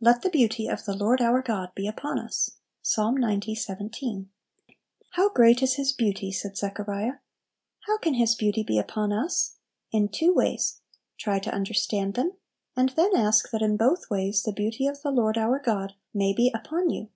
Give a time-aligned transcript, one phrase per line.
[0.00, 2.50] "Let the beauty of the Lord our God be upon us."
[2.82, 2.96] Ps.
[2.98, 3.56] xc.
[3.64, 4.28] 17.
[5.10, 7.18] "How great is His beauty!" said Zechariah.
[7.86, 9.54] How can His beauty be upon us?
[9.92, 10.80] In two ways;
[11.16, 12.32] try to understand them,
[12.74, 16.32] and then ask that in both ways the beauty of the Lord our God may
[16.32, 17.10] be upon you.